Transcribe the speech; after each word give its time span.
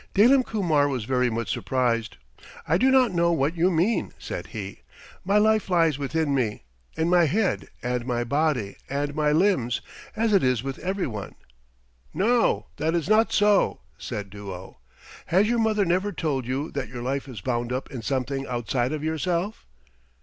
Dalim 0.15 0.41
Kumar 0.43 0.87
was 0.87 1.03
very 1.05 1.29
much 1.29 1.47
surprised. 1.51 2.17
"I 2.67 2.79
do 2.79 2.89
not 2.89 3.11
know 3.13 3.31
what 3.31 3.55
you 3.55 3.69
mean," 3.69 4.13
said 4.17 4.47
he. 4.47 4.79
"My 5.23 5.37
life 5.37 5.69
lies 5.69 5.99
within 5.99 6.33
me, 6.33 6.63
in 6.97 7.07
my 7.07 7.25
head 7.25 7.67
and 7.83 8.03
my 8.07 8.23
body 8.23 8.77
and 8.89 9.13
my 9.13 9.31
limbs, 9.31 9.79
as 10.15 10.33
it 10.33 10.43
is 10.43 10.63
with 10.63 10.79
every 10.79 11.05
one." 11.05 11.35
"No, 12.15 12.65
that 12.77 12.95
is 12.95 13.07
not 13.09 13.31
so," 13.31 13.81
said 13.95 14.31
Duo. 14.31 14.79
"Has 15.27 15.47
your 15.47 15.59
mother 15.59 15.85
never 15.85 16.11
told 16.11 16.47
you 16.47 16.71
that 16.71 16.89
your 16.89 17.03
life 17.03 17.27
is 17.27 17.41
bound 17.41 17.71
up 17.71 17.91
in 17.91 18.01
something 18.01 18.47
outside 18.47 18.93
of 18.93 19.03
yourself?" 19.03 19.67